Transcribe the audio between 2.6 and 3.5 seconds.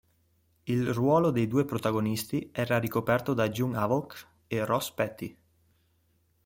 ricoperto da